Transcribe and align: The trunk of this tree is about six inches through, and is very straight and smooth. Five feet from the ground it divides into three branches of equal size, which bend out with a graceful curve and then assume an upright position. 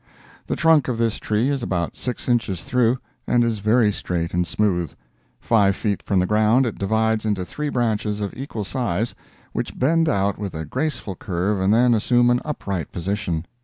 The 0.47 0.55
trunk 0.55 0.87
of 0.87 0.97
this 0.97 1.17
tree 1.19 1.51
is 1.51 1.61
about 1.61 1.95
six 1.95 2.27
inches 2.27 2.63
through, 2.63 2.97
and 3.27 3.43
is 3.43 3.59
very 3.59 3.91
straight 3.91 4.33
and 4.33 4.47
smooth. 4.47 4.91
Five 5.39 5.75
feet 5.75 6.01
from 6.01 6.17
the 6.19 6.25
ground 6.25 6.65
it 6.65 6.79
divides 6.79 7.23
into 7.23 7.45
three 7.45 7.69
branches 7.69 8.19
of 8.19 8.33
equal 8.35 8.63
size, 8.63 9.13
which 9.51 9.77
bend 9.77 10.09
out 10.09 10.39
with 10.39 10.55
a 10.55 10.65
graceful 10.65 11.13
curve 11.15 11.61
and 11.61 11.71
then 11.71 11.93
assume 11.93 12.31
an 12.31 12.41
upright 12.43 12.91
position. 12.91 13.45